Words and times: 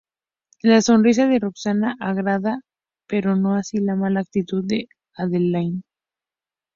La 0.63 0.81
sonrisa 0.81 1.27
de 1.27 1.37
Roxanne 1.37 1.93
agrada, 1.99 2.61
pero 3.05 3.35
no 3.35 3.53
así 3.53 3.77
la 3.77 3.93
mala 3.95 4.21
actitud 4.21 4.63
de 4.65 4.87
Madeleine. 5.15 5.83